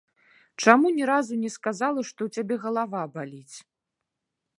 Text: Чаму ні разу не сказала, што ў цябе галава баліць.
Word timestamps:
Чаму 0.63 0.87
ні 0.95 1.03
разу 1.09 1.33
не 1.43 1.51
сказала, 1.57 2.05
што 2.09 2.19
ў 2.29 2.39
цябе 2.39 2.55
галава 2.65 3.03
баліць. 3.19 3.55